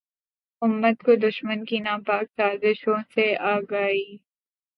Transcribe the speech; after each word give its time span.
امت 0.61 0.97
کو 1.05 1.15
دشمن 1.17 1.63
کی 1.65 1.79
ناپاک 1.79 2.25
سازشوں 2.37 2.97
سے 3.13 3.25
آگاہی 3.47 4.05